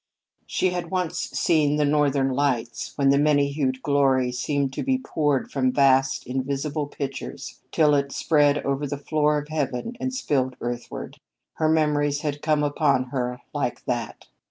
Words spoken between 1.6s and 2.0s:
the